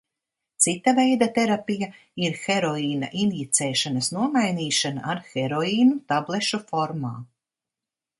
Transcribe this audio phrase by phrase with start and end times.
[0.65, 1.89] Cita veida terapija
[2.27, 7.13] ir heroīna injicēšanas nomainīšana ar heroīnu tablešu formā.